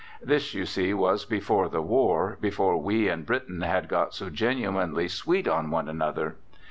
[0.19, 5.07] This, you see, was before the war, before we and Britain had got so genuinely
[5.07, 6.37] sweet on one another.